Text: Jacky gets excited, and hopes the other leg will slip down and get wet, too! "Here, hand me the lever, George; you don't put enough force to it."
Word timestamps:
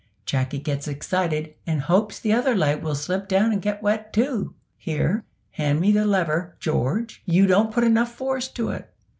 Jacky 0.25 0.57
gets 0.57 0.87
excited, 0.87 1.53
and 1.67 1.81
hopes 1.81 2.17
the 2.19 2.33
other 2.33 2.55
leg 2.55 2.81
will 2.81 2.95
slip 2.95 3.27
down 3.27 3.51
and 3.53 3.61
get 3.61 3.83
wet, 3.83 4.11
too! 4.11 4.55
"Here, 4.75 5.25
hand 5.51 5.79
me 5.79 5.91
the 5.91 6.05
lever, 6.07 6.55
George; 6.59 7.21
you 7.27 7.45
don't 7.45 7.71
put 7.71 7.83
enough 7.83 8.11
force 8.11 8.47
to 8.47 8.69
it." 8.71 8.91